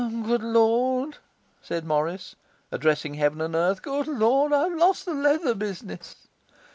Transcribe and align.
'Good 0.01 0.41
Lord,' 0.41 1.19
said 1.61 1.85
Morris, 1.85 2.35
addressing 2.71 3.13
heaven 3.13 3.39
and 3.39 3.53
earth, 3.53 3.83
'good 3.83 4.07
Lord, 4.07 4.51
I've 4.51 4.73
lost 4.73 5.05
the 5.05 5.13
leather 5.13 5.53
business! 5.53 6.15